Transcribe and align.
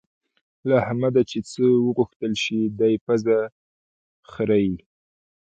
له 0.69 0.73
احمده 0.83 1.21
چې 1.29 1.39
څه 1.51 1.63
وغوښتل 1.87 2.33
شي؛ 2.43 2.59
دی 2.79 2.93
پزه 3.05 3.37
خرېي. 4.31 4.73